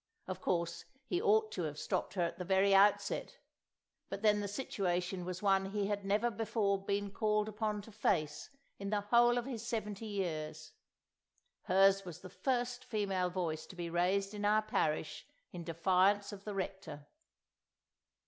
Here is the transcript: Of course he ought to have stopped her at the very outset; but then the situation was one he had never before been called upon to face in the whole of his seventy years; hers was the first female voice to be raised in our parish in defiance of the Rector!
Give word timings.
Of 0.25 0.41
course 0.41 0.85
he 1.05 1.21
ought 1.21 1.51
to 1.51 1.61
have 1.65 1.77
stopped 1.77 2.15
her 2.15 2.23
at 2.23 2.39
the 2.39 2.43
very 2.43 2.73
outset; 2.73 3.37
but 4.09 4.23
then 4.23 4.39
the 4.39 4.47
situation 4.47 5.25
was 5.25 5.43
one 5.43 5.67
he 5.67 5.85
had 5.85 6.03
never 6.05 6.31
before 6.31 6.83
been 6.83 7.11
called 7.11 7.47
upon 7.47 7.83
to 7.83 7.91
face 7.91 8.49
in 8.79 8.89
the 8.89 9.01
whole 9.01 9.37
of 9.37 9.45
his 9.45 9.61
seventy 9.63 10.07
years; 10.07 10.71
hers 11.65 12.03
was 12.03 12.21
the 12.21 12.31
first 12.31 12.83
female 12.83 13.29
voice 13.29 13.67
to 13.67 13.75
be 13.75 13.91
raised 13.91 14.33
in 14.33 14.43
our 14.43 14.63
parish 14.63 15.27
in 15.51 15.63
defiance 15.63 16.31
of 16.33 16.45
the 16.45 16.55
Rector! 16.55 17.05